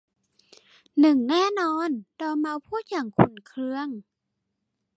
[0.99, 1.87] หนึ่งแน่นอน!
[2.21, 3.87] 'ดอร์เม้าส์พูดอย่างขุ่นเคือง